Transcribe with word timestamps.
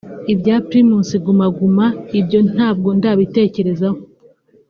Ibya 0.33 0.55
Primus 0.67 1.09
Guma 1.23 1.47
Guma 1.57 1.85
ibyo 2.19 2.39
ntabwo 2.53 2.89
ndabitekerezaho 2.97 3.99